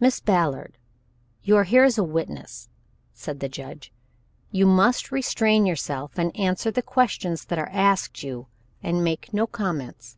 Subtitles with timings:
[0.00, 0.78] "Miss Ballard,
[1.42, 2.70] you are here as a witness,"
[3.12, 3.92] said the judge.
[4.50, 8.46] "You must restrain yourself and answer the questions that are asked you
[8.82, 10.16] and make no comments."